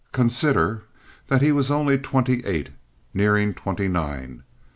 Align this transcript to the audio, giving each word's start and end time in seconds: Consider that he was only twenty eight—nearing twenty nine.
Consider 0.13 0.81
that 1.27 1.43
he 1.43 1.51
was 1.51 1.69
only 1.69 1.99
twenty 1.99 2.43
eight—nearing 2.43 3.53
twenty 3.53 3.87
nine. 3.87 4.41